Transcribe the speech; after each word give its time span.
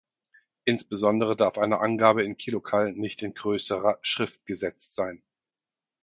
Insbesondere 0.65 1.35
darf 1.35 1.59
eine 1.59 1.79
Angabe 1.79 2.23
in 2.23 2.35
kcal 2.35 2.91
nicht 2.93 3.21
in 3.21 3.35
größerer 3.35 3.99
Schrift 4.01 4.43
gesetzt 4.47 4.95
sein. 4.95 5.21